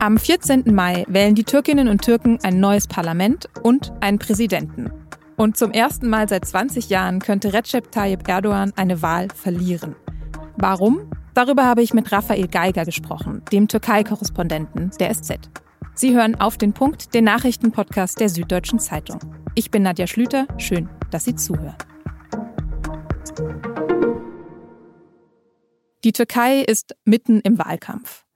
Am 0.00 0.16
14. 0.16 0.62
Mai 0.72 1.04
wählen 1.08 1.34
die 1.34 1.42
Türkinnen 1.42 1.88
und 1.88 2.02
Türken 2.02 2.38
ein 2.44 2.60
neues 2.60 2.86
Parlament 2.86 3.48
und 3.64 3.92
einen 4.00 4.20
Präsidenten. 4.20 4.92
Und 5.36 5.56
zum 5.56 5.72
ersten 5.72 6.08
Mal 6.08 6.28
seit 6.28 6.44
20 6.44 6.88
Jahren 6.88 7.18
könnte 7.18 7.52
Recep 7.52 7.90
Tayyip 7.90 8.28
Erdogan 8.28 8.72
eine 8.76 9.02
Wahl 9.02 9.26
verlieren. 9.34 9.96
Warum? 10.56 11.10
Darüber 11.34 11.64
habe 11.64 11.82
ich 11.82 11.94
mit 11.94 12.12
Raphael 12.12 12.46
Geiger 12.46 12.84
gesprochen, 12.84 13.42
dem 13.50 13.66
Türkei-Korrespondenten 13.66 14.90
der 15.00 15.12
SZ. 15.12 15.50
Sie 15.94 16.14
hören 16.14 16.36
auf 16.36 16.56
den 16.56 16.74
Punkt, 16.74 17.12
den 17.12 17.24
Nachrichtenpodcast 17.24 18.20
der 18.20 18.28
Süddeutschen 18.28 18.78
Zeitung. 18.78 19.18
Ich 19.56 19.72
bin 19.72 19.82
Nadja 19.82 20.06
Schlüter, 20.06 20.46
schön, 20.58 20.88
dass 21.10 21.24
Sie 21.24 21.34
zuhören. 21.34 21.74
Die 26.04 26.12
Türkei 26.12 26.60
ist 26.60 26.94
mitten 27.04 27.40
im 27.40 27.58
Wahlkampf. 27.58 28.27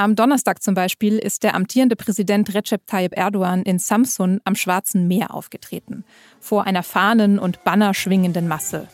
Am 0.00 0.14
Donnerstag 0.14 0.62
zum 0.62 0.74
Beispiel 0.74 1.18
ist 1.18 1.42
der 1.42 1.56
amtierende 1.56 1.96
Präsident 1.96 2.54
Recep 2.54 2.86
Tayyip 2.86 3.18
Erdogan 3.18 3.64
in 3.64 3.80
Samsun 3.80 4.40
am 4.44 4.54
Schwarzen 4.54 5.08
Meer 5.08 5.34
aufgetreten, 5.34 6.04
vor 6.38 6.68
einer 6.68 6.84
Fahnen- 6.84 7.40
und 7.40 7.64
Banner 7.64 7.94
schwingenden 7.94 8.46
Masse. 8.46 8.86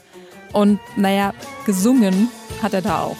Und 0.54 0.80
naja, 0.96 1.34
gesungen 1.66 2.30
hat 2.62 2.72
er 2.72 2.80
da 2.80 3.02
auch. 3.02 3.16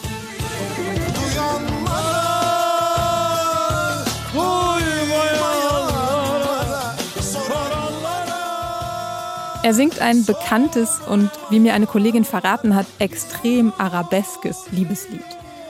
Er 9.63 9.75
singt 9.75 9.99
ein 9.99 10.25
bekanntes 10.25 11.01
und, 11.07 11.31
wie 11.51 11.61
mir 11.61 11.75
eine 11.75 11.87
Kollegin 11.87 12.25
verraten 12.25 12.75
hat, 12.75 12.87
extrem 12.99 13.75
arabeskes 13.77 14.71
Liebeslied, 14.71 15.21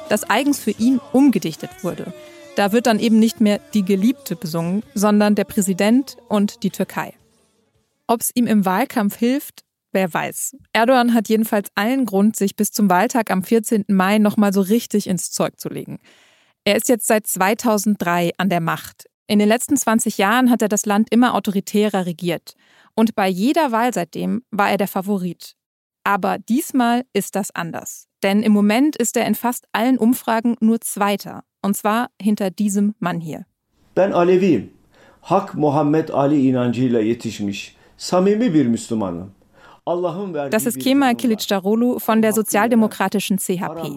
das 0.08 0.24
eigens 0.28 0.58
für 0.58 0.72
ihn 0.72 1.00
umgedichtet 1.12 1.70
wurde. 1.82 2.12
Da 2.56 2.72
wird 2.72 2.86
dann 2.86 3.00
eben 3.00 3.18
nicht 3.18 3.40
mehr 3.40 3.60
die 3.74 3.84
Geliebte 3.84 4.36
besungen, 4.36 4.82
sondern 4.94 5.34
der 5.34 5.44
Präsident 5.44 6.16
und 6.28 6.62
die 6.62 6.70
Türkei. 6.70 7.14
Ob 8.06 8.20
es 8.20 8.30
ihm 8.34 8.46
im 8.46 8.64
Wahlkampf 8.64 9.16
hilft, 9.16 9.64
wer 9.92 10.12
weiß. 10.12 10.56
Erdogan 10.72 11.14
hat 11.14 11.28
jedenfalls 11.28 11.70
allen 11.74 12.04
Grund, 12.06 12.36
sich 12.36 12.54
bis 12.54 12.70
zum 12.70 12.90
Wahltag 12.90 13.30
am 13.30 13.42
14. 13.42 13.86
Mai 13.88 14.18
nochmal 14.18 14.52
so 14.52 14.60
richtig 14.60 15.06
ins 15.06 15.30
Zeug 15.30 15.58
zu 15.58 15.68
legen. 15.68 15.98
Er 16.64 16.76
ist 16.76 16.88
jetzt 16.88 17.06
seit 17.06 17.26
2003 17.26 18.32
an 18.38 18.48
der 18.48 18.60
Macht. 18.60 19.06
In 19.26 19.38
den 19.38 19.48
letzten 19.48 19.76
20 19.76 20.18
Jahren 20.18 20.50
hat 20.50 20.62
er 20.62 20.68
das 20.68 20.86
Land 20.86 21.08
immer 21.10 21.34
autoritärer 21.34 22.06
regiert. 22.06 22.54
Und 22.94 23.14
bei 23.14 23.28
jeder 23.28 23.72
Wahl 23.72 23.92
seitdem 23.92 24.42
war 24.50 24.70
er 24.70 24.76
der 24.76 24.88
Favorit. 24.88 25.56
Aber 26.04 26.38
diesmal 26.38 27.04
ist 27.14 27.34
das 27.34 27.50
anders. 27.54 28.08
Denn 28.22 28.42
im 28.42 28.52
Moment 28.52 28.94
ist 28.96 29.16
er 29.16 29.26
in 29.26 29.34
fast 29.34 29.66
allen 29.72 29.98
Umfragen 29.98 30.56
nur 30.60 30.80
Zweiter. 30.80 31.42
Und 31.62 31.76
zwar 31.76 32.10
hinter 32.20 32.50
diesem 32.50 32.94
Mann 32.98 33.20
hier. 33.20 33.46
Ben 33.94 34.12
Aleviyim. 34.12 34.70
Hak 35.22 35.54
Muhammed 35.54 36.10
Ali 36.10 36.48
inancıyla 36.48 37.00
yetişmiş 37.00 37.76
samimi 37.96 38.54
bir 38.54 38.66
Müslümanım. 38.66 39.30
Das 40.50 40.64
ist 40.64 40.80
Kemal 40.80 41.14
Kilicdaroglu 41.14 41.98
von 41.98 42.22
der 42.22 42.32
sozialdemokratischen 42.32 43.36
CHP. 43.36 43.92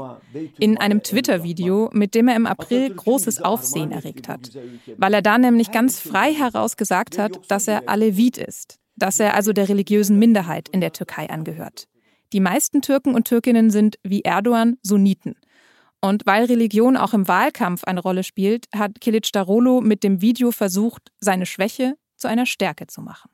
In 0.60 0.78
einem 0.78 1.02
Twitter-Video, 1.02 1.90
mit 1.94 2.14
dem 2.14 2.28
er 2.28 2.36
im 2.36 2.46
April 2.46 2.94
großes 2.94 3.42
Aufsehen 3.42 3.94
erregt 3.94 4.28
hat. 4.28 4.52
Weil 4.98 5.14
er 5.14 5.22
da 5.22 5.38
nämlich 5.38 5.72
ganz 5.72 6.02
frei 6.02 6.34
heraus 6.34 6.76
gesagt 6.76 7.18
hat, 7.18 7.40
dass 7.48 7.70
er 7.70 7.88
Alevit 7.88 8.38
ist 8.38 8.80
dass 8.98 9.20
er 9.20 9.36
also 9.36 9.54
der 9.54 9.70
religiösen 9.70 10.20
Minderheit 10.20 10.68
in 10.70 10.82
der 10.82 10.92
Türkei 10.92 11.30
angehört. 11.30 11.88
Die 12.34 12.40
meisten 12.40 12.82
Türken 12.82 13.16
und 13.16 13.28
Türkinnen 13.28 13.70
sind, 13.70 13.98
wie 14.04 14.22
Erdogan, 14.22 14.78
Sunniten. 14.82 15.36
Und 16.02 16.26
weil 16.26 16.46
Religion 16.46 16.98
auch 16.98 17.14
im 17.14 17.28
Wahlkampf 17.28 17.84
eine 17.84 18.02
Rolle 18.02 18.24
spielt, 18.24 18.68
hat 18.76 19.02
Kilic 19.02 19.32
Darolo 19.32 19.82
mit 19.82 20.04
dem 20.04 20.22
Video 20.22 20.52
versucht, 20.52 21.12
seine 21.20 21.46
Schwäche 21.46 21.96
zu 22.16 22.28
einer 22.28 22.46
Stärke 22.46 22.88
zu 22.88 23.02
machen. 23.02 23.32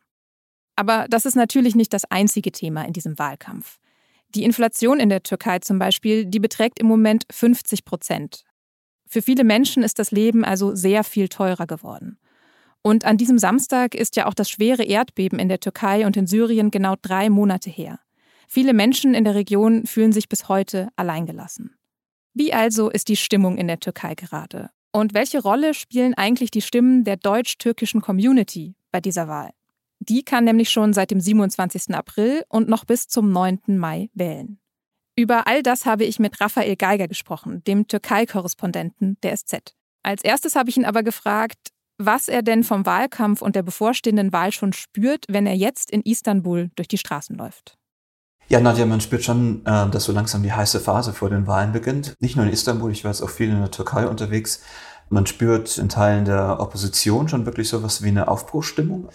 Aber 0.76 1.06
das 1.10 1.26
ist 1.26 1.36
natürlich 1.36 1.76
nicht 1.76 1.94
das 1.94 2.06
einzige 2.06 2.52
Thema 2.52 2.84
in 2.84 2.94
diesem 2.94 3.20
Wahlkampf. 3.20 3.80
Die 4.30 4.44
Inflation 4.44 5.00
in 5.00 5.10
der 5.10 5.22
Türkei 5.22 5.60
zum 5.60 5.78
Beispiel, 5.78 6.26
die 6.26 6.40
beträgt 6.40 6.80
im 6.80 6.88
Moment 6.88 7.26
50 7.32 7.86
Prozent. 7.86 8.44
Für 9.06 9.22
viele 9.22 9.44
Menschen 9.44 9.84
ist 9.84 10.00
das 10.00 10.10
Leben 10.10 10.44
also 10.44 10.74
sehr 10.74 11.04
viel 11.04 11.30
teurer 11.30 11.68
geworden. 11.68 12.18
Und 12.82 13.06
an 13.06 13.18
diesem 13.18 13.38
Samstag 13.38 13.94
ist 13.94 14.16
ja 14.16 14.26
auch 14.26 14.34
das 14.34 14.50
schwere 14.50 14.84
Erdbeben 14.84 15.38
in 15.38 15.50
der 15.50 15.60
Türkei 15.60 16.06
und 16.06 16.18
in 16.18 16.28
Syrien 16.28 16.72
genau 16.72 16.96
drei 17.02 17.30
Monate 17.30 17.70
her. 17.70 18.00
Viele 18.48 18.74
Menschen 18.74 19.14
in 19.14 19.24
der 19.24 19.36
Region 19.36 19.86
fühlen 19.86 20.12
sich 20.12 20.30
bis 20.30 20.48
heute 20.50 20.90
alleingelassen. 20.96 21.76
Wie 22.34 22.54
also 22.54 22.90
ist 22.90 23.08
die 23.08 23.16
Stimmung 23.16 23.58
in 23.58 23.68
der 23.68 23.80
Türkei 23.80 24.16
gerade? 24.16 24.70
Und 24.92 25.14
welche 25.14 25.42
Rolle 25.42 25.74
spielen 25.74 26.14
eigentlich 26.14 26.52
die 26.52 26.62
Stimmen 26.62 27.04
der 27.04 27.18
deutsch-türkischen 27.18 28.02
Community 28.02 28.76
bei 28.92 29.02
dieser 29.02 29.28
Wahl? 29.28 29.52
Die 30.00 30.24
kann 30.24 30.44
nämlich 30.44 30.70
schon 30.70 30.94
seit 30.94 31.12
dem 31.12 31.20
27. 31.20 31.96
April 31.96 32.44
und 32.50 32.68
noch 32.68 32.86
bis 32.86 33.08
zum 33.08 33.32
9. 33.32 33.62
Mai 33.68 34.10
wählen. 34.14 34.60
Über 35.16 35.48
all 35.48 35.64
das 35.64 35.86
habe 35.86 36.04
ich 36.04 36.20
mit 36.20 36.42
Raphael 36.42 36.76
Geiger 36.76 37.08
gesprochen, 37.08 37.64
dem 37.66 37.88
Türkei-Korrespondenten 37.88 39.18
der 39.22 39.38
SZ. 39.38 39.76
Als 40.02 40.24
erstes 40.24 40.56
habe 40.56 40.70
ich 40.70 40.78
ihn 40.78 40.86
aber 40.86 41.04
gefragt, 41.04 41.70
was 41.98 42.28
er 42.28 42.42
denn 42.42 42.64
vom 42.64 42.86
Wahlkampf 42.86 43.42
und 43.42 43.56
der 43.56 43.64
bevorstehenden 43.64 44.34
Wahl 44.34 44.52
schon 44.52 44.74
spürt, 44.74 45.26
wenn 45.30 45.46
er 45.46 45.56
jetzt 45.56 45.92
in 45.92 46.02
Istanbul 46.02 46.72
durch 46.76 46.88
die 46.88 46.98
Straßen 46.98 47.36
läuft. 47.36 47.78
Ja, 48.50 48.60
Nadja, 48.60 48.86
man 48.86 49.02
spürt 49.02 49.24
schon, 49.24 49.66
äh, 49.66 49.90
dass 49.90 50.04
so 50.04 50.12
langsam 50.12 50.44
die 50.44 50.52
heiße 50.52 50.80
Phase 50.80 51.14
vor 51.14 51.30
den 51.30 51.48
Wahlen 51.48 51.72
beginnt. 51.72 52.16
Nicht 52.20 52.36
nur 52.36 52.46
in 52.46 52.52
Istanbul, 52.52 52.92
ich 52.92 53.04
war 53.04 53.12
jetzt 53.12 53.22
auch 53.22 53.30
viel 53.30 53.50
in 53.50 53.60
der 53.60 53.72
Türkei 53.72 54.06
unterwegs. 54.06 54.62
Man 55.10 55.26
spürt 55.26 55.78
in 55.78 55.90
Teilen 55.90 56.26
der 56.26 56.60
Opposition 56.60 57.30
schon 57.30 57.46
wirklich 57.46 57.70
so 57.70 57.84
was 57.84 58.04
wie 58.04 58.10
eine 58.10 58.28
Aufbruchstimmung. 58.28 59.10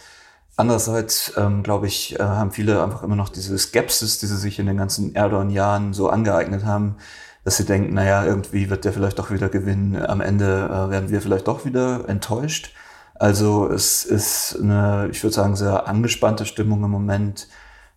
Andererseits, 0.56 1.34
ähm, 1.37 1.62
glaube 1.62 1.87
ich, 1.87 2.19
äh, 2.19 2.22
haben 2.22 2.50
viele 2.50 2.83
einfach 2.83 3.03
immer 3.03 3.17
noch 3.17 3.28
diese 3.28 3.56
Skepsis, 3.56 4.19
die 4.19 4.27
sie 4.27 4.37
sich 4.37 4.59
in 4.59 4.67
den 4.67 4.77
ganzen 4.77 5.15
Erdogan-Jahren 5.15 5.93
so 5.93 6.09
angeeignet 6.09 6.65
haben, 6.65 6.97
dass 7.44 7.56
sie 7.59 7.65
denken, 7.65 7.94
naja, 7.94 8.25
irgendwie 8.25 8.69
wird 8.71 8.84
der 8.84 8.93
vielleicht 8.93 9.19
doch 9.19 9.31
wieder 9.31 9.49
gewinnen. 9.49 10.05
Am 10.05 10.21
Ende 10.21 10.65
äh, 10.67 10.91
werden 10.91 11.11
wir 11.11 11.21
vielleicht 11.21 11.47
doch 11.47 11.65
wieder 11.65 12.09
enttäuscht. 12.09 12.75
Also 13.15 13.69
es 13.69 14.05
ist 14.05 14.59
eine, 14.61 15.09
ich 15.12 15.22
würde 15.22 15.34
sagen, 15.34 15.55
sehr 15.55 15.87
angespannte 15.87 16.44
Stimmung 16.44 16.83
im 16.84 16.91
Moment, 16.91 17.49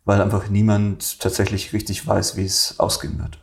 weil 0.06 0.22
einfach 0.22 0.50
niemand 0.50 1.19
tatsächlich 1.19 1.73
richtig 1.73 2.06
weiß, 2.06 2.38
wie 2.38 2.45
es 2.45 2.79
ausgehen 2.79 3.19
wird. 3.19 3.39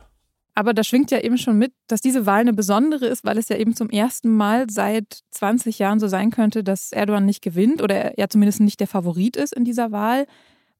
Aber 0.55 0.73
da 0.73 0.83
schwingt 0.83 1.09
ja 1.09 1.19
eben 1.19 1.37
schon 1.37 1.57
mit, 1.57 1.71
dass 1.87 2.01
diese 2.01 2.25
Wahl 2.25 2.41
eine 2.41 2.51
besondere 2.51 3.05
ist, 3.05 3.23
weil 3.23 3.37
es 3.37 3.47
ja 3.47 3.55
eben 3.55 3.75
zum 3.75 3.89
ersten 3.89 4.35
Mal 4.35 4.69
seit 4.69 5.21
20 5.31 5.79
Jahren 5.79 6.01
so 6.01 6.09
sein 6.09 6.31
könnte, 6.31 6.65
dass 6.65 6.91
Erdogan 6.91 7.25
nicht 7.25 7.41
gewinnt 7.41 7.81
oder 7.81 8.17
er 8.17 8.29
zumindest 8.29 8.59
nicht 8.59 8.81
der 8.81 8.87
Favorit 8.87 9.37
ist 9.37 9.53
in 9.53 9.63
dieser 9.63 9.93
Wahl. 9.93 10.27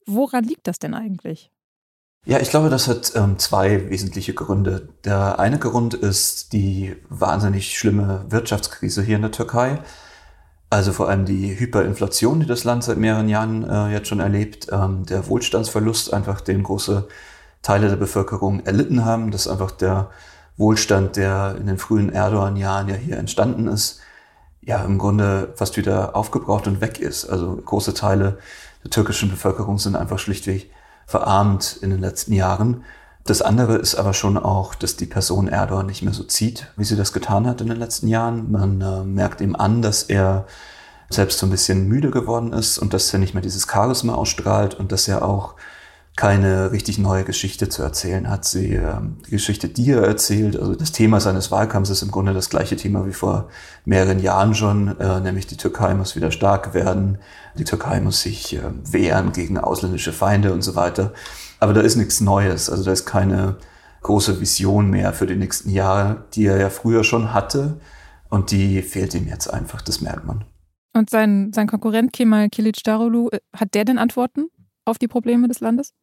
Woran 0.05 0.43
liegt 0.43 0.67
das 0.67 0.79
denn 0.79 0.93
eigentlich? 0.93 1.49
Ja, 2.25 2.39
ich 2.39 2.49
glaube, 2.49 2.69
das 2.69 2.87
hat 2.87 3.13
ähm, 3.15 3.39
zwei 3.39 3.89
wesentliche 3.89 4.33
Gründe. 4.33 4.89
Der 5.05 5.39
eine 5.39 5.59
Grund 5.59 5.93
ist 5.93 6.51
die 6.51 6.95
wahnsinnig 7.07 7.77
schlimme 7.77 8.25
Wirtschaftskrise 8.27 9.01
hier 9.01 9.15
in 9.15 9.21
der 9.21 9.31
Türkei. 9.31 9.79
Also 10.71 10.93
vor 10.93 11.09
allem 11.09 11.25
die 11.25 11.59
Hyperinflation, 11.59 12.41
die 12.41 12.45
das 12.45 12.63
Land 12.63 12.83
seit 12.83 12.97
mehreren 12.97 13.27
Jahren 13.27 13.67
äh, 13.67 13.91
jetzt 13.91 14.07
schon 14.07 14.19
erlebt, 14.19 14.67
ähm, 14.71 15.05
der 15.05 15.27
Wohlstandsverlust, 15.27 16.13
einfach 16.13 16.41
den 16.41 16.61
große 16.61 17.07
Teile 17.63 17.89
der 17.89 17.95
Bevölkerung 17.95 18.65
erlitten 18.65 19.03
haben. 19.03 19.31
Das 19.31 19.47
ist 19.47 19.51
einfach 19.51 19.71
der 19.71 20.11
Wohlstand, 20.57 21.15
der 21.15 21.55
in 21.57 21.65
den 21.65 21.77
frühen 21.79 22.11
Erdogan-Jahren 22.11 22.87
ja 22.87 22.95
hier 22.95 23.17
entstanden 23.17 23.67
ist, 23.67 24.01
ja 24.61 24.83
im 24.83 24.99
Grunde 24.99 25.53
fast 25.55 25.75
wieder 25.77 26.15
aufgebraucht 26.15 26.67
und 26.67 26.81
weg 26.81 26.99
ist. 26.99 27.25
Also 27.25 27.55
große 27.55 27.95
Teile 27.95 28.37
der 28.83 28.91
türkischen 28.91 29.29
Bevölkerung 29.29 29.79
sind 29.79 29.95
einfach 29.95 30.19
schlichtweg 30.19 30.69
verarmt 31.07 31.77
in 31.81 31.89
den 31.89 31.99
letzten 31.99 32.33
Jahren. 32.33 32.83
Das 33.29 33.43
andere 33.43 33.75
ist 33.75 33.93
aber 33.93 34.15
schon 34.15 34.39
auch, 34.39 34.73
dass 34.73 34.95
die 34.95 35.05
Person 35.05 35.47
Erdogan 35.47 35.85
nicht 35.85 36.01
mehr 36.01 36.13
so 36.13 36.23
zieht, 36.23 36.65
wie 36.77 36.83
sie 36.83 36.95
das 36.95 37.13
getan 37.13 37.45
hat 37.45 37.61
in 37.61 37.67
den 37.67 37.77
letzten 37.77 38.07
Jahren. 38.07 38.51
Man 38.51 38.81
äh, 38.81 39.03
merkt 39.03 39.39
ihm 39.39 39.55
an, 39.55 39.83
dass 39.83 40.01
er 40.01 40.47
selbst 41.11 41.37
so 41.37 41.45
ein 41.45 41.51
bisschen 41.51 41.87
müde 41.87 42.09
geworden 42.09 42.53
ist 42.53 42.79
und 42.79 42.91
dass 42.91 43.13
er 43.13 43.19
nicht 43.19 43.35
mehr 43.35 43.43
dieses 43.43 43.67
Charisma 43.71 44.15
ausstrahlt 44.15 44.73
und 44.73 44.91
dass 44.91 45.07
er 45.07 45.23
auch 45.23 45.53
keine 46.15 46.71
richtig 46.71 46.97
neue 46.97 47.23
Geschichte 47.23 47.69
zu 47.69 47.83
erzählen 47.83 48.27
hat. 48.31 48.45
Sie, 48.45 48.73
äh, 48.73 48.95
die 49.27 49.29
Geschichte, 49.29 49.69
die 49.69 49.91
er 49.91 50.01
erzählt, 50.01 50.59
also 50.59 50.73
das 50.73 50.91
Thema 50.91 51.19
seines 51.21 51.51
Wahlkampfs 51.51 51.91
ist 51.91 52.01
im 52.01 52.09
Grunde 52.09 52.33
das 52.33 52.49
gleiche 52.49 52.77
Thema 52.77 53.05
wie 53.05 53.13
vor 53.13 53.49
mehreren 53.85 54.19
Jahren 54.19 54.55
schon, 54.55 54.99
äh, 54.99 55.19
nämlich 55.19 55.45
die 55.45 55.57
Türkei 55.57 55.93
muss 55.93 56.15
wieder 56.15 56.31
stark 56.31 56.73
werden, 56.73 57.19
die 57.59 57.63
Türkei 57.63 58.01
muss 58.01 58.21
sich 58.21 58.55
äh, 58.55 58.61
wehren 58.85 59.33
gegen 59.33 59.59
ausländische 59.59 60.13
Feinde 60.13 60.51
und 60.51 60.63
so 60.63 60.75
weiter. 60.75 61.13
Aber 61.59 61.73
da 61.73 61.81
ist 61.81 61.95
nichts 61.95 62.21
Neues, 62.21 62.69
also 62.69 62.83
da 62.83 62.91
ist 62.91 63.05
keine 63.05 63.57
große 64.01 64.39
Vision 64.39 64.89
mehr 64.89 65.13
für 65.13 65.25
die 65.25 65.35
nächsten 65.35 65.69
Jahre, 65.69 66.25
die 66.33 66.45
er 66.45 66.57
ja 66.57 66.69
früher 66.69 67.03
schon 67.03 67.33
hatte 67.33 67.79
und 68.29 68.51
die 68.51 68.81
fehlt 68.81 69.13
ihm 69.13 69.27
jetzt 69.27 69.47
einfach, 69.47 69.81
das 69.81 70.01
merkt 70.01 70.25
man. 70.25 70.45
Und 70.93 71.09
sein, 71.09 71.51
sein 71.53 71.67
Konkurrent 71.67 72.13
Kemal 72.13 72.45
Kılıçdaroğlu, 72.45 73.33
äh, 73.33 73.39
hat 73.55 73.73
der 73.73 73.85
denn 73.85 73.97
Antworten 73.97 74.47
auf 74.85 74.97
die 74.97 75.07
Probleme 75.07 75.47
des 75.47 75.59
Landes? 75.59 75.93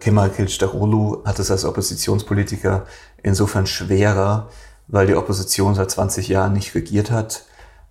Kemal 0.00 0.30
Kılıçdaroğlu 0.30 1.26
hat 1.26 1.38
es 1.38 1.50
als 1.50 1.64
Oppositionspolitiker 1.64 2.86
insofern 3.22 3.66
schwerer, 3.66 4.48
weil 4.88 5.06
die 5.06 5.16
Opposition 5.16 5.74
seit 5.74 5.90
20 5.90 6.28
Jahren 6.28 6.52
nicht 6.52 6.74
regiert 6.74 7.10
hat 7.10 7.44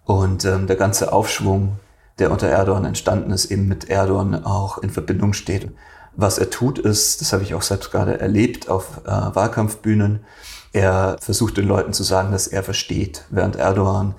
Und 0.06 0.46
ähm, 0.46 0.68
der 0.68 0.76
ganze 0.76 1.14
Aufschwung, 1.14 1.80
der 2.20 2.32
unter 2.32 2.48
Erdogan 2.48 2.86
entstanden 2.86 3.32
ist, 3.32 3.46
eben 3.46 3.68
mit 3.68 3.90
Erdogan 3.90 4.44
auch 4.44 4.80
in 4.80 4.90
Verbindung 4.90 5.34
steht. 5.34 5.72
Was 6.16 6.38
er 6.38 6.50
tut, 6.50 6.78
ist, 6.80 7.22
das 7.22 7.34
habe 7.34 7.44
ich 7.44 7.54
auch 7.54 7.62
selbst 7.62 7.92
gerade 7.92 8.20
erlebt 8.20 8.70
auf 8.70 9.02
äh, 9.06 9.10
Wahlkampfbühnen, 9.10 10.26
er 10.74 11.18
versucht 11.20 11.58
den 11.58 11.68
Leuten 11.68 11.94
zu 11.94 12.04
sagen, 12.04 12.32
dass 12.32 12.48
er 12.48 12.64
versteht, 12.64 13.26
während 13.30 13.58
Erdogan 13.58 14.16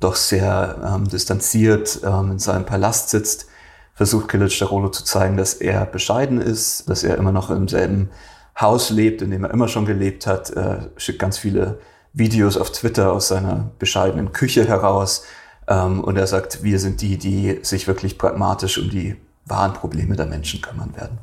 doch 0.00 0.14
sehr 0.14 0.94
ähm, 0.94 1.08
distanziert 1.08 2.00
ähm, 2.04 2.32
in 2.32 2.38
seinem 2.38 2.64
Palast 2.64 3.10
sitzt, 3.10 3.46
versucht 3.94 4.30
Kılıçdaroğlu 4.30 4.92
zu 4.92 5.02
zeigen, 5.02 5.36
dass 5.36 5.54
er 5.54 5.84
bescheiden 5.86 6.40
ist, 6.40 6.88
dass 6.88 7.02
er 7.02 7.16
immer 7.16 7.32
noch 7.32 7.50
im 7.50 7.66
selben 7.66 8.10
Haus 8.60 8.90
lebt, 8.90 9.22
in 9.22 9.32
dem 9.32 9.44
er 9.44 9.50
immer 9.50 9.66
schon 9.66 9.86
gelebt 9.86 10.26
hat, 10.26 10.50
er 10.50 10.90
schickt 10.96 11.18
ganz 11.18 11.38
viele 11.38 11.80
Videos 12.12 12.56
auf 12.56 12.70
Twitter 12.70 13.12
aus 13.12 13.28
seiner 13.28 13.70
bescheidenen 13.78 14.32
Küche 14.32 14.66
heraus 14.66 15.24
ähm, 15.66 16.02
und 16.02 16.16
er 16.16 16.28
sagt, 16.28 16.62
wir 16.62 16.78
sind 16.78 17.00
die, 17.00 17.18
die 17.18 17.58
sich 17.62 17.88
wirklich 17.88 18.18
pragmatisch 18.18 18.78
um 18.78 18.88
die 18.88 19.16
wahren 19.46 19.72
Probleme 19.72 20.14
der 20.14 20.26
Menschen 20.26 20.60
kümmern 20.60 20.94
werden. 20.94 21.18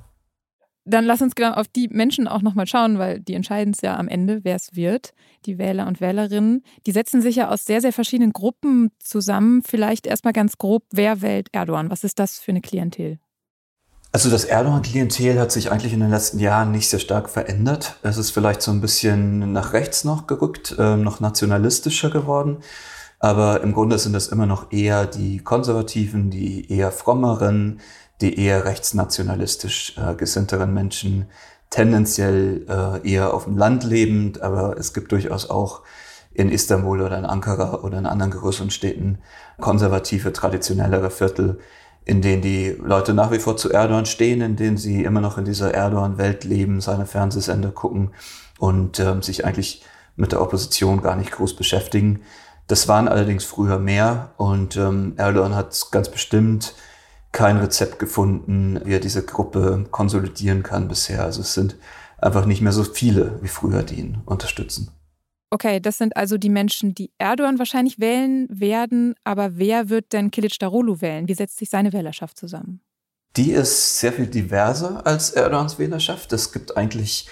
Dann 0.88 1.04
lass 1.04 1.22
uns 1.22 1.34
genau 1.34 1.54
auf 1.54 1.68
die 1.68 1.88
Menschen 1.88 2.28
auch 2.28 2.44
nochmal 2.44 2.68
schauen, 2.68 3.00
weil 3.00 3.20
die 3.20 3.34
entscheiden 3.34 3.74
es 3.74 3.82
ja 3.82 3.98
am 3.98 4.08
Ende, 4.08 4.42
wer 4.44 4.56
es 4.56 4.76
wird. 4.76 5.14
Die 5.48 5.58
Wähler 5.58 5.88
und 5.88 6.00
Wählerinnen. 6.00 6.62
Die 6.86 6.92
setzen 6.92 7.22
sich 7.22 7.38
ja 7.38 7.50
aus 7.50 7.66
sehr, 7.66 7.82
sehr 7.82 7.92
verschiedenen 7.92 8.34
Gruppen 8.34 8.92
zusammen. 9.00 9.64
Vielleicht 9.64 10.06
erstmal 10.06 10.34
ganz 10.34 10.60
grob, 10.60 10.84
wer 10.92 11.24
wählt 11.24 11.50
Erdogan? 11.54 11.90
Was 11.90 12.04
ist 12.04 12.20
das 12.20 12.38
für 12.38 12.52
eine 12.52 12.62
Klientel? 12.62 13.18
Also 14.12 14.30
das 14.30 14.46
Erdogan-Klientel 14.46 15.40
hat 15.40 15.52
sich 15.52 15.72
eigentlich 15.72 15.92
in 15.92 16.00
den 16.00 16.12
letzten 16.12 16.40
Jahren 16.40 16.72
nicht 16.72 16.88
sehr 16.88 17.00
stark 17.00 17.30
verändert. 17.30 17.98
Es 18.02 18.18
ist 18.18 18.32
vielleicht 18.32 18.62
so 18.62 18.72
ein 18.72 18.80
bisschen 18.80 19.52
nach 19.52 19.74
rechts 19.74 20.04
noch 20.06 20.28
gerückt, 20.28 20.76
äh, 20.78 20.96
noch 20.96 21.20
nationalistischer 21.20 22.12
geworden. 22.12 22.60
Aber 23.25 23.62
im 23.63 23.74
Grunde 23.74 23.98
sind 23.98 24.13
es 24.13 24.27
immer 24.27 24.45
noch 24.45 24.72
eher 24.72 25.07
die 25.07 25.39
Konservativen, 25.39 26.30
die 26.30 26.72
eher 26.72 26.92
frommeren, 26.92 27.80
die 28.22 28.39
eher 28.39 28.66
rechtsnationalistisch 28.66 29.98
äh, 29.98 30.13
gesinnteren 30.13 30.72
Menschen, 30.75 31.25
tendenziell 31.72 32.68
äh, 32.69 33.12
eher 33.12 33.33
auf 33.33 33.45
dem 33.45 33.57
Land 33.57 33.83
lebend, 33.83 34.44
aber 34.44 34.77
es 34.77 34.94
gibt 34.94 35.12
durchaus 35.12 35.50
auch 35.50 35.81
in 36.36 36.51
Istanbul 36.51 37.01
oder 37.01 37.18
in 37.18 37.25
Ankara 37.25 37.80
oder 37.81 37.98
in 37.98 38.06
anderen 38.06 38.30
größeren 38.30 38.69
Städten 38.69 39.18
konservative, 39.60 40.31
traditionellere 40.31 41.10
Viertel, 41.10 41.57
in 42.06 42.22
denen 42.22 42.44
die 42.44 42.77
Leute 42.80 43.16
nach 43.16 43.31
wie 43.31 43.39
vor 43.39 43.57
zu 43.57 43.72
Erdogan 43.72 44.06
stehen, 44.06 44.42
in 44.42 44.56
denen 44.56 44.77
sie 44.77 45.04
immer 45.04 45.22
noch 45.22 45.39
in 45.39 45.45
dieser 45.45 45.74
Erdogan-Welt 45.74 46.44
leben, 46.44 46.80
seine 46.80 47.07
Fernsehsender 47.07 47.72
gucken 47.72 48.12
und 48.60 49.00
ähm, 49.00 49.24
sich 49.24 49.45
eigentlich 49.45 49.81
mit 50.16 50.31
der 50.31 50.44
Opposition 50.44 51.01
gar 51.01 51.16
nicht 51.16 51.31
groß 51.31 51.56
beschäftigen. 51.56 52.22
Das 52.67 52.88
waren 52.88 53.07
allerdings 53.07 53.44
früher 53.44 53.77
mehr 53.77 54.33
und 54.38 54.75
ähm, 54.75 55.13
Erdogan 55.17 55.56
hat 55.56 55.88
ganz 55.91 56.09
bestimmt 56.09 56.73
kein 57.31 57.57
Rezept 57.57 58.00
gefunden, 58.00 58.79
wie 58.85 58.94
er 58.94 59.00
diese 59.00 59.23
Gruppe 59.23 59.85
konsolidieren 59.91 60.63
kann 60.63 60.88
bisher. 60.88 61.23
Also 61.23 61.41
es 61.41 61.53
sind 61.53 61.75
einfach 62.17 62.45
nicht 62.45 62.62
mehr 62.62 62.71
so 62.71 62.83
viele 62.83 63.39
wie 63.41 63.50
früher, 63.50 63.83
die 63.83 63.95
ihn 63.95 64.21
unterstützen. 64.25 64.89
Okay, 65.51 65.79
das 65.79 65.97
sind 65.97 66.17
also 66.17 66.38
die 66.38 66.50
Menschen, 66.50 66.95
die 66.95 67.12
Erdogan 67.17 67.59
wahrscheinlich 67.59 68.00
wählen 68.00 68.47
werden. 68.50 69.15
Aber 69.23 69.57
wer 69.57 69.89
wird 69.89 70.12
denn 70.13 70.31
Kilic 70.31 70.57
Darolu 70.59 71.01
wählen? 71.01 71.27
Wie 71.27 71.33
setzt 71.33 71.57
sich 71.57 71.69
seine 71.69 71.94
Wählerschaft 71.94 72.38
zusammen? 72.38 72.81
Die 73.38 73.51
ist 73.51 74.00
sehr 74.00 74.13
viel 74.13 74.27
diverser 74.27 75.06
als 75.06 75.31
Erdogans 75.31 75.77
Wählerschaft. 75.77 76.31
Es 76.33 76.51
gibt 76.51 76.77
eigentlich 76.77 77.27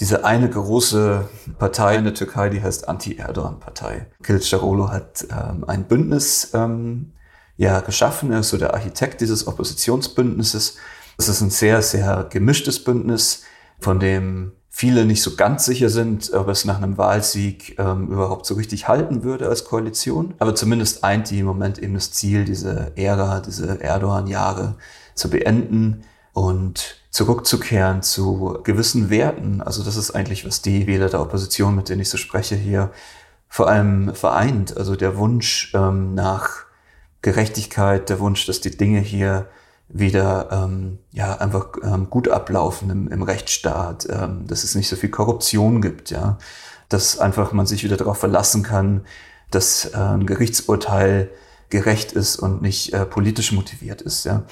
diese 0.00 0.24
eine 0.24 0.48
große 0.48 1.28
Partei 1.58 1.96
in 1.96 2.04
der 2.04 2.14
Türkei, 2.14 2.50
die 2.50 2.62
heißt 2.62 2.88
Anti-Erdogan-Partei. 2.88 4.06
Kilic 4.22 4.48
Darolu 4.48 4.90
hat 4.90 5.26
ähm, 5.30 5.64
ein 5.66 5.84
Bündnis 5.84 6.52
ähm, 6.54 7.12
ja 7.56 7.80
geschaffen. 7.80 8.32
Er 8.32 8.40
ist 8.40 8.50
so 8.50 8.58
der 8.58 8.74
Architekt 8.74 9.20
dieses 9.20 9.46
Oppositionsbündnisses. 9.46 10.76
Es 11.16 11.28
ist 11.28 11.40
ein 11.40 11.50
sehr, 11.50 11.82
sehr 11.82 12.26
gemischtes 12.30 12.84
Bündnis, 12.84 13.42
von 13.80 13.98
dem 13.98 14.52
viele 14.68 15.04
nicht 15.04 15.22
so 15.22 15.34
ganz 15.34 15.64
sicher 15.64 15.88
sind, 15.88 16.32
ob 16.32 16.46
es 16.46 16.64
nach 16.64 16.76
einem 16.76 16.96
Wahlsieg 16.96 17.76
ähm, 17.80 18.06
überhaupt 18.06 18.46
so 18.46 18.54
richtig 18.54 18.86
halten 18.86 19.24
würde 19.24 19.48
als 19.48 19.64
Koalition. 19.64 20.34
Aber 20.38 20.54
zumindest 20.54 21.02
eint 21.02 21.30
die 21.30 21.40
im 21.40 21.46
Moment 21.46 21.80
eben 21.80 21.94
das 21.94 22.12
Ziel, 22.12 22.44
diese 22.44 22.92
Ära, 22.94 23.40
diese 23.40 23.80
Erdogan-Jahre 23.80 24.76
zu 25.16 25.28
beenden 25.28 26.04
und 26.38 27.02
zurückzukehren 27.10 28.02
zu 28.02 28.60
gewissen 28.62 29.10
Werten. 29.10 29.60
Also 29.60 29.82
das 29.82 29.96
ist 29.96 30.12
eigentlich, 30.12 30.46
was 30.46 30.62
die 30.62 30.86
Wähler 30.86 31.08
der 31.08 31.20
Opposition, 31.20 31.74
mit 31.74 31.88
denen 31.88 32.00
ich 32.00 32.10
so 32.10 32.16
spreche, 32.16 32.54
hier 32.54 32.92
vor 33.48 33.68
allem 33.68 34.14
vereint. 34.14 34.76
Also 34.76 34.94
der 34.94 35.16
Wunsch 35.16 35.72
ähm, 35.74 36.14
nach 36.14 36.66
Gerechtigkeit, 37.22 38.08
der 38.08 38.20
Wunsch, 38.20 38.46
dass 38.46 38.60
die 38.60 38.76
Dinge 38.76 39.00
hier 39.00 39.48
wieder 39.88 40.48
ähm, 40.52 40.98
ja 41.10 41.34
einfach 41.38 41.70
ähm, 41.82 42.08
gut 42.08 42.28
ablaufen 42.28 42.90
im, 42.90 43.08
im 43.08 43.22
Rechtsstaat, 43.22 44.06
ähm, 44.08 44.46
dass 44.46 44.62
es 44.62 44.76
nicht 44.76 44.88
so 44.88 44.94
viel 44.94 45.10
Korruption 45.10 45.82
gibt, 45.82 46.10
ja, 46.10 46.38
dass 46.88 47.18
einfach 47.18 47.52
man 47.52 47.66
sich 47.66 47.82
wieder 47.82 47.96
darauf 47.96 48.18
verlassen 48.18 48.62
kann, 48.62 49.04
dass 49.50 49.86
äh, 49.86 49.96
ein 49.96 50.26
Gerichtsurteil 50.26 51.30
gerecht 51.70 52.12
ist 52.12 52.36
und 52.36 52.62
nicht 52.62 52.92
äh, 52.92 53.04
politisch 53.06 53.50
motiviert 53.50 54.02
ist, 54.02 54.24
ja. 54.24 54.44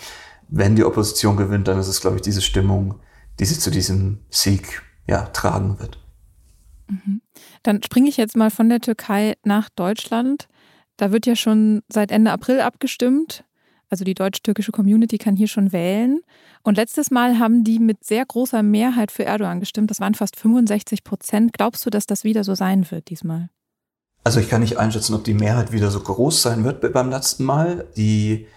Wenn 0.48 0.76
die 0.76 0.84
Opposition 0.84 1.36
gewinnt, 1.36 1.68
dann 1.68 1.78
ist 1.78 1.88
es, 1.88 2.00
glaube 2.00 2.16
ich, 2.16 2.22
diese 2.22 2.42
Stimmung, 2.42 3.00
die 3.38 3.44
sie 3.44 3.58
zu 3.58 3.70
diesem 3.70 4.20
Sieg 4.30 4.82
ja 5.06 5.26
tragen 5.26 5.78
wird. 5.78 5.98
Mhm. 6.88 7.20
Dann 7.62 7.82
springe 7.82 8.08
ich 8.08 8.16
jetzt 8.16 8.36
mal 8.36 8.50
von 8.50 8.68
der 8.68 8.80
Türkei 8.80 9.34
nach 9.44 9.68
Deutschland. 9.68 10.48
Da 10.96 11.12
wird 11.12 11.26
ja 11.26 11.36
schon 11.36 11.82
seit 11.88 12.10
Ende 12.10 12.30
April 12.30 12.60
abgestimmt. 12.60 13.44
Also 13.88 14.04
die 14.04 14.14
deutsch-türkische 14.14 14.72
Community 14.72 15.18
kann 15.18 15.36
hier 15.36 15.46
schon 15.46 15.72
wählen. 15.72 16.20
Und 16.62 16.76
letztes 16.76 17.10
Mal 17.10 17.38
haben 17.38 17.62
die 17.62 17.78
mit 17.78 18.04
sehr 18.04 18.24
großer 18.24 18.62
Mehrheit 18.62 19.12
für 19.12 19.24
Erdogan 19.24 19.60
gestimmt. 19.60 19.90
Das 19.90 20.00
waren 20.00 20.14
fast 20.14 20.36
65 20.36 21.04
Prozent. 21.04 21.52
Glaubst 21.52 21.86
du, 21.86 21.90
dass 21.90 22.06
das 22.06 22.24
wieder 22.24 22.42
so 22.42 22.54
sein 22.54 22.90
wird 22.90 23.10
diesmal? 23.10 23.48
Also 24.24 24.40
ich 24.40 24.48
kann 24.48 24.62
nicht 24.62 24.78
einschätzen, 24.78 25.14
ob 25.14 25.22
die 25.22 25.34
Mehrheit 25.34 25.70
wieder 25.70 25.90
so 25.92 26.00
groß 26.00 26.42
sein 26.42 26.64
wird 26.64 26.82
wie 26.82 26.88
beim 26.88 27.10
letzten 27.10 27.44
Mal. 27.44 27.86
Die 27.96 28.48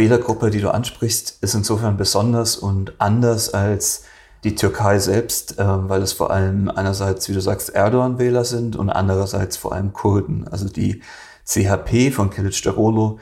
Wählergruppe, 0.00 0.48
die 0.48 0.62
du 0.62 0.72
ansprichst, 0.72 1.38
ist 1.42 1.54
insofern 1.54 1.98
besonders 1.98 2.56
und 2.56 2.94
anders 2.98 3.52
als 3.52 4.04
die 4.44 4.54
Türkei 4.54 4.98
selbst, 4.98 5.58
äh, 5.58 5.64
weil 5.88 6.00
es 6.00 6.14
vor 6.14 6.30
allem 6.30 6.70
einerseits, 6.70 7.28
wie 7.28 7.34
du 7.34 7.40
sagst, 7.42 7.68
Erdogan-Wähler 7.68 8.46
sind 8.46 8.76
und 8.76 8.88
andererseits 8.88 9.58
vor 9.58 9.74
allem 9.74 9.92
Kurden. 9.92 10.48
Also 10.48 10.68
die 10.70 11.02
CHP 11.44 12.12
von 12.12 12.30
Kilic 12.30 12.62
Darolo 12.62 13.18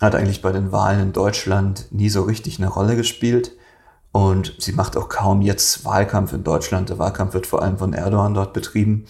hat 0.00 0.16
eigentlich 0.16 0.42
bei 0.42 0.50
den 0.50 0.72
Wahlen 0.72 1.00
in 1.00 1.12
Deutschland 1.12 1.86
nie 1.92 2.08
so 2.08 2.22
richtig 2.22 2.58
eine 2.58 2.68
Rolle 2.68 2.96
gespielt. 2.96 3.52
Und 4.10 4.56
sie 4.58 4.72
macht 4.72 4.96
auch 4.96 5.08
kaum 5.08 5.40
jetzt 5.42 5.84
Wahlkampf 5.84 6.32
in 6.32 6.42
Deutschland. 6.42 6.88
Der 6.88 6.98
Wahlkampf 6.98 7.34
wird 7.34 7.46
vor 7.46 7.62
allem 7.62 7.78
von 7.78 7.92
Erdogan 7.92 8.34
dort 8.34 8.52
betrieben, 8.54 9.04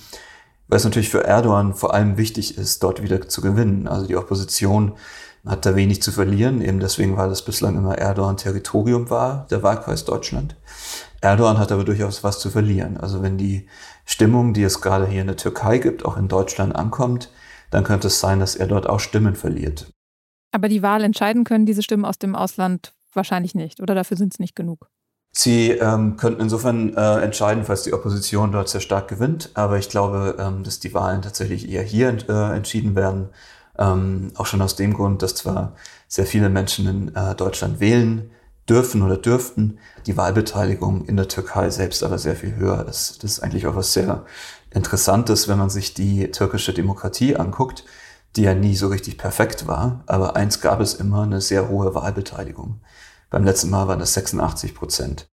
weil 0.66 0.76
es 0.76 0.84
natürlich 0.84 1.08
für 1.08 1.24
Erdogan 1.24 1.72
vor 1.72 1.94
allem 1.94 2.18
wichtig 2.18 2.58
ist, 2.58 2.82
dort 2.82 3.02
wieder 3.02 3.26
zu 3.28 3.40
gewinnen. 3.40 3.88
Also 3.88 4.06
die 4.06 4.16
Opposition 4.16 4.92
hat 5.46 5.66
da 5.66 5.76
wenig 5.76 6.02
zu 6.02 6.12
verlieren, 6.12 6.60
eben 6.60 6.80
deswegen, 6.80 7.16
weil 7.16 7.30
es 7.30 7.42
bislang 7.42 7.76
immer 7.76 7.96
Erdogan-Territorium 7.96 9.10
war, 9.10 9.46
der 9.50 9.62
Wahlkreis 9.62 10.04
Deutschland. 10.04 10.56
Erdogan 11.20 11.58
hat 11.58 11.72
aber 11.72 11.84
durchaus 11.84 12.22
was 12.22 12.38
zu 12.38 12.50
verlieren. 12.50 12.96
Also 12.96 13.22
wenn 13.22 13.38
die 13.38 13.68
Stimmung, 14.04 14.54
die 14.54 14.62
es 14.62 14.80
gerade 14.80 15.06
hier 15.06 15.20
in 15.20 15.26
der 15.26 15.36
Türkei 15.36 15.78
gibt, 15.78 16.04
auch 16.04 16.16
in 16.16 16.28
Deutschland 16.28 16.74
ankommt, 16.74 17.30
dann 17.70 17.84
könnte 17.84 18.06
es 18.06 18.20
sein, 18.20 18.40
dass 18.40 18.56
er 18.56 18.66
dort 18.66 18.88
auch 18.88 19.00
Stimmen 19.00 19.34
verliert. 19.34 19.90
Aber 20.52 20.68
die 20.68 20.82
Wahl 20.82 21.04
entscheiden 21.04 21.44
können 21.44 21.66
diese 21.66 21.82
Stimmen 21.82 22.04
aus 22.04 22.18
dem 22.18 22.34
Ausland 22.34 22.94
wahrscheinlich 23.12 23.54
nicht, 23.54 23.80
oder 23.80 23.94
dafür 23.94 24.16
sind 24.16 24.32
es 24.32 24.38
nicht 24.38 24.56
genug? 24.56 24.88
Sie 25.30 25.70
ähm, 25.72 26.16
könnten 26.16 26.40
insofern 26.40 26.96
äh, 26.96 27.20
entscheiden, 27.20 27.64
falls 27.64 27.82
die 27.82 27.92
Opposition 27.92 28.50
dort 28.50 28.68
sehr 28.68 28.80
stark 28.80 29.08
gewinnt. 29.08 29.50
Aber 29.54 29.78
ich 29.78 29.88
glaube, 29.88 30.36
ähm, 30.38 30.64
dass 30.64 30.80
die 30.80 30.94
Wahlen 30.94 31.22
tatsächlich 31.22 31.68
eher 31.68 31.82
hier 31.82 32.16
äh, 32.28 32.56
entschieden 32.56 32.96
werden. 32.96 33.28
Ähm, 33.78 34.32
auch 34.36 34.46
schon 34.46 34.62
aus 34.62 34.76
dem 34.76 34.94
Grund, 34.94 35.22
dass 35.22 35.34
zwar 35.34 35.74
sehr 36.08 36.26
viele 36.26 36.48
Menschen 36.48 36.86
in 36.88 37.14
äh, 37.14 37.34
Deutschland 37.34 37.80
wählen 37.80 38.30
dürfen 38.68 39.02
oder 39.02 39.16
dürften, 39.16 39.78
die 40.06 40.16
Wahlbeteiligung 40.16 41.06
in 41.06 41.16
der 41.16 41.28
Türkei 41.28 41.70
selbst 41.70 42.02
aber 42.02 42.18
sehr 42.18 42.36
viel 42.36 42.56
höher 42.56 42.86
ist. 42.86 43.22
Das 43.22 43.32
ist 43.32 43.40
eigentlich 43.40 43.66
auch 43.66 43.76
was 43.76 43.92
sehr 43.92 44.24
Interessantes, 44.70 45.48
wenn 45.48 45.58
man 45.58 45.70
sich 45.70 45.94
die 45.94 46.30
türkische 46.30 46.74
Demokratie 46.74 47.36
anguckt, 47.36 47.84
die 48.36 48.42
ja 48.42 48.54
nie 48.54 48.76
so 48.76 48.88
richtig 48.88 49.16
perfekt 49.16 49.66
war, 49.66 50.02
aber 50.06 50.36
eins 50.36 50.60
gab 50.60 50.80
es 50.80 50.94
immer, 50.94 51.22
eine 51.22 51.40
sehr 51.40 51.68
hohe 51.68 51.94
Wahlbeteiligung. 51.94 52.80
Beim 53.30 53.44
letzten 53.44 53.70
Mal 53.70 53.88
waren 53.88 53.98
das 53.98 54.14
86 54.14 54.74
Prozent. 54.74 55.28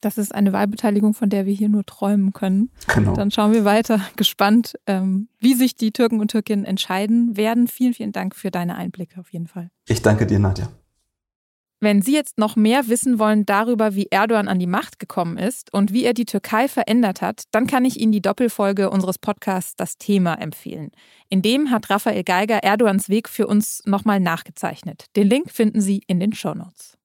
Das 0.00 0.18
ist 0.18 0.34
eine 0.34 0.52
Wahlbeteiligung, 0.52 1.14
von 1.14 1.28
der 1.28 1.46
wir 1.46 1.52
hier 1.52 1.68
nur 1.68 1.84
träumen 1.84 2.32
können. 2.32 2.70
Genau. 2.94 3.14
Dann 3.14 3.30
schauen 3.30 3.52
wir 3.52 3.64
weiter, 3.64 4.00
gespannt, 4.16 4.74
ähm, 4.86 5.28
wie 5.40 5.54
sich 5.54 5.74
die 5.74 5.92
Türken 5.92 6.20
und 6.20 6.30
Türkinnen 6.30 6.64
entscheiden 6.64 7.36
werden. 7.36 7.66
Vielen, 7.66 7.94
vielen 7.94 8.12
Dank 8.12 8.36
für 8.36 8.50
deine 8.50 8.76
Einblicke 8.76 9.18
auf 9.18 9.32
jeden 9.32 9.48
Fall. 9.48 9.70
Ich 9.88 10.02
danke 10.02 10.26
dir, 10.26 10.38
Nadja. 10.38 10.68
Wenn 11.80 12.02
Sie 12.02 12.12
jetzt 12.12 12.38
noch 12.38 12.56
mehr 12.56 12.88
wissen 12.88 13.20
wollen 13.20 13.46
darüber, 13.46 13.94
wie 13.94 14.08
Erdogan 14.10 14.48
an 14.48 14.58
die 14.58 14.66
Macht 14.66 14.98
gekommen 14.98 15.38
ist 15.38 15.72
und 15.72 15.92
wie 15.92 16.02
er 16.02 16.12
die 16.12 16.24
Türkei 16.24 16.66
verändert 16.66 17.22
hat, 17.22 17.44
dann 17.52 17.68
kann 17.68 17.84
ich 17.84 18.00
Ihnen 18.00 18.10
die 18.10 18.20
Doppelfolge 18.20 18.90
unseres 18.90 19.18
Podcasts 19.18 19.76
Das 19.76 19.96
Thema 19.96 20.34
empfehlen. 20.34 20.90
In 21.28 21.40
dem 21.40 21.70
hat 21.70 21.88
Raphael 21.88 22.24
Geiger 22.24 22.64
Erdogans 22.64 23.08
Weg 23.08 23.28
für 23.28 23.46
uns 23.46 23.80
nochmal 23.84 24.18
nachgezeichnet. 24.18 25.06
Den 25.14 25.28
Link 25.28 25.52
finden 25.52 25.80
Sie 25.80 26.02
in 26.08 26.18
den 26.18 26.32
Shownotes. 26.32 26.97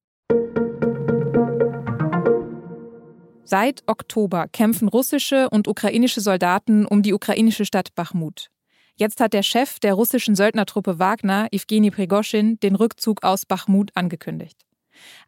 Seit 3.45 3.83
Oktober 3.87 4.47
kämpfen 4.47 4.87
russische 4.87 5.49
und 5.49 5.67
ukrainische 5.67 6.21
Soldaten 6.21 6.85
um 6.85 7.03
die 7.03 7.13
ukrainische 7.13 7.65
Stadt 7.65 7.93
Bachmut. 7.93 8.49
Jetzt 8.95 9.19
hat 9.19 9.33
der 9.33 9.43
Chef 9.43 9.79
der 9.79 9.95
russischen 9.95 10.35
Söldnertruppe 10.35 10.97
Wagner, 10.97 11.47
Evgeny 11.51 11.91
Prigoschin, 11.91 12.59
den 12.61 12.75
Rückzug 12.75 13.23
aus 13.23 13.45
Bachmut 13.45 13.91
angekündigt. 13.95 14.61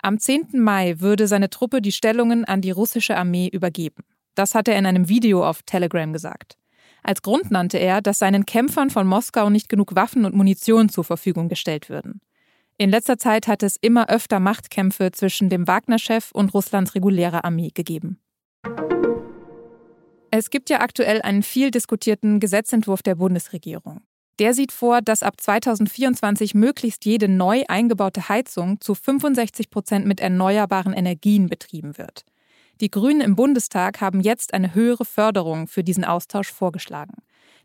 Am 0.01 0.19
10. 0.19 0.49
Mai 0.53 0.99
würde 0.99 1.27
seine 1.27 1.49
Truppe 1.49 1.81
die 1.81 1.91
Stellungen 1.91 2.45
an 2.45 2.61
die 2.61 2.71
russische 2.71 3.17
Armee 3.17 3.49
übergeben. 3.51 4.03
Das 4.35 4.55
hat 4.55 4.67
er 4.67 4.77
in 4.77 4.85
einem 4.85 5.09
Video 5.09 5.45
auf 5.45 5.63
Telegram 5.63 6.13
gesagt. 6.13 6.57
Als 7.03 7.21
Grund 7.21 7.51
nannte 7.51 7.77
er, 7.77 8.01
dass 8.01 8.19
seinen 8.19 8.45
Kämpfern 8.45 8.89
von 8.89 9.07
Moskau 9.07 9.49
nicht 9.49 9.67
genug 9.69 9.95
Waffen 9.95 10.25
und 10.25 10.35
Munition 10.35 10.89
zur 10.89 11.03
Verfügung 11.03 11.49
gestellt 11.49 11.89
würden. 11.89 12.21
In 12.77 12.89
letzter 12.89 13.17
Zeit 13.17 13.47
hat 13.47 13.63
es 13.63 13.77
immer 13.77 14.09
öfter 14.09 14.41
Machtkämpfe 14.41 15.11
zwischen 15.11 15.49
dem 15.49 15.65
Wagner-Chef 15.65 16.31
und 16.31 16.53
Russlands 16.53 16.93
regulärer 16.93 17.45
Armee 17.45 17.71
gegeben. 17.73 18.19
Es 20.29 20.49
gibt 20.49 20.69
ja 20.69 20.81
aktuell 20.81 21.21
einen 21.21 21.43
viel 21.43 21.71
diskutierten 21.71 22.41
Gesetzentwurf 22.41 23.01
der 23.01 23.15
Bundesregierung. 23.15 24.01
Der 24.39 24.53
sieht 24.53 24.73
vor, 24.73 25.01
dass 25.01 25.23
ab 25.23 25.39
2024 25.39 26.53
möglichst 26.53 27.05
jede 27.05 27.29
neu 27.29 27.63
eingebaute 27.69 28.27
Heizung 28.27 28.81
zu 28.81 28.93
65 28.93 29.69
Prozent 29.69 30.05
mit 30.05 30.19
erneuerbaren 30.19 30.91
Energien 30.91 31.47
betrieben 31.47 31.97
wird. 31.97 32.25
Die 32.81 32.91
Grünen 32.91 33.21
im 33.21 33.37
Bundestag 33.37 34.01
haben 34.01 34.19
jetzt 34.19 34.53
eine 34.53 34.75
höhere 34.75 35.05
Förderung 35.05 35.67
für 35.67 35.85
diesen 35.85 36.03
Austausch 36.03 36.51
vorgeschlagen. 36.51 37.13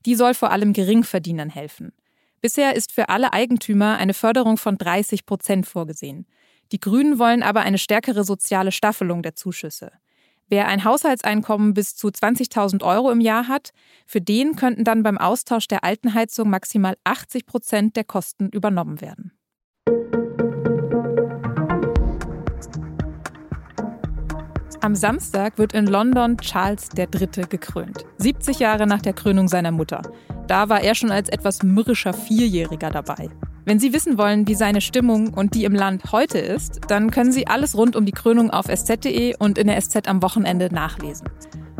Die 0.06 0.14
soll 0.14 0.34
vor 0.34 0.52
allem 0.52 0.72
Geringverdienern 0.72 1.50
helfen. 1.50 1.92
Bisher 2.40 2.74
ist 2.74 2.92
für 2.92 3.10
alle 3.10 3.34
Eigentümer 3.34 3.98
eine 3.98 4.14
Förderung 4.14 4.56
von 4.56 4.78
30 4.78 5.26
Prozent 5.26 5.66
vorgesehen. 5.66 6.26
Die 6.72 6.80
Grünen 6.80 7.18
wollen 7.18 7.42
aber 7.42 7.60
eine 7.60 7.76
stärkere 7.76 8.24
soziale 8.24 8.72
Staffelung 8.72 9.22
der 9.22 9.34
Zuschüsse. 9.34 9.92
Wer 10.48 10.66
ein 10.66 10.84
Haushaltseinkommen 10.84 11.74
bis 11.74 11.96
zu 11.96 12.08
20.000 12.08 12.82
Euro 12.82 13.10
im 13.10 13.20
Jahr 13.20 13.46
hat, 13.46 13.70
für 14.06 14.20
den 14.20 14.56
könnten 14.56 14.84
dann 14.84 15.02
beim 15.02 15.18
Austausch 15.18 15.68
der 15.68 15.84
alten 15.84 16.14
Heizung 16.14 16.48
maximal 16.48 16.96
80 17.04 17.46
Prozent 17.46 17.96
der 17.96 18.04
Kosten 18.04 18.48
übernommen 18.48 19.00
werden. 19.00 19.32
Am 24.80 24.94
Samstag 24.94 25.58
wird 25.58 25.74
in 25.74 25.86
London 25.86 26.38
Charles 26.38 26.88
III. 26.96 27.44
gekrönt. 27.50 28.06
70 28.16 28.60
Jahre 28.60 28.86
nach 28.86 29.02
der 29.02 29.12
Krönung 29.12 29.46
seiner 29.46 29.72
Mutter. 29.72 30.00
Da 30.50 30.68
war 30.68 30.80
er 30.80 30.96
schon 30.96 31.12
als 31.12 31.28
etwas 31.28 31.62
mürrischer 31.62 32.12
Vierjähriger 32.12 32.90
dabei. 32.90 33.28
Wenn 33.64 33.78
Sie 33.78 33.92
wissen 33.92 34.18
wollen, 34.18 34.48
wie 34.48 34.56
seine 34.56 34.80
Stimmung 34.80 35.32
und 35.32 35.54
die 35.54 35.62
im 35.62 35.76
Land 35.76 36.10
heute 36.10 36.38
ist, 36.38 36.80
dann 36.88 37.12
können 37.12 37.30
Sie 37.30 37.46
alles 37.46 37.76
rund 37.76 37.94
um 37.94 38.04
die 38.04 38.10
Krönung 38.10 38.50
auf 38.50 38.66
sz.de 38.66 39.36
und 39.38 39.58
in 39.58 39.68
der 39.68 39.80
SZ 39.80 40.08
am 40.08 40.22
Wochenende 40.24 40.68
nachlesen. 40.74 41.28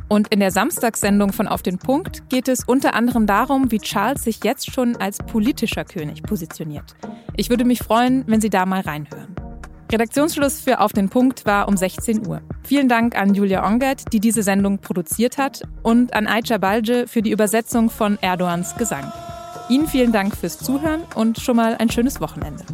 Und 0.09 0.29
in 0.29 0.39
der 0.39 0.53
Samstagssendung 0.53 1.33
von 1.33 1.49
Auf 1.49 1.63
den 1.63 1.79
Punkt 1.79 2.29
geht 2.29 2.47
es 2.47 2.63
unter 2.63 2.95
anderem 2.95 3.27
darum, 3.27 3.73
wie 3.73 3.81
Charles 3.81 4.23
sich 4.23 4.45
jetzt 4.45 4.73
schon 4.73 4.95
als 4.95 5.19
politischer 5.19 5.85
König 5.85 6.23
positioniert. 6.23 6.95
Ich 7.37 7.51
würde 7.51 7.65
mich 7.65 7.81
freuen, 7.81 8.23
wenn 8.29 8.41
Sie 8.41 8.51
da 8.51 8.67
mal 8.67 8.83
reinhören. 8.83 9.35
Redaktionsschluss 9.91 10.61
für 10.61 10.79
Auf 10.79 10.93
den 10.93 11.09
Punkt 11.09 11.45
war 11.45 11.67
um 11.67 11.77
16 11.77 12.25
Uhr. 12.25 12.41
Vielen 12.63 12.89
Dank 12.89 13.17
an 13.17 13.35
Julia 13.35 13.67
Ongert, 13.67 14.13
die 14.13 14.21
diese 14.21 14.43
Sendung 14.43 14.79
produziert 14.79 15.39
hat, 15.39 15.63
und 15.83 16.15
an 16.15 16.27
Aicha 16.27 16.59
Balje 16.59 17.07
für 17.09 17.23
die 17.23 17.31
Übersetzung 17.31 17.91
von 17.91 18.19
Erdogans 18.21 18.77
Gesang. 18.77 19.13
Ihnen 19.69 19.87
vielen 19.87 20.13
Dank 20.13 20.37
fürs 20.37 20.59
Zuhören 20.59 21.03
und 21.15 21.39
schon 21.39 21.57
mal 21.57 21.77
ein 21.77 21.91
schönes 21.91 22.21
Wochenende. 22.21 22.65